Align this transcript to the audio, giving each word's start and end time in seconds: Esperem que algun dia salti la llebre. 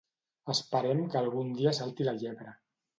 Esperem 0.53 1.05
que 1.13 1.21
algun 1.21 1.55
dia 1.61 1.77
salti 1.83 2.11
la 2.13 2.19
llebre. 2.21 2.61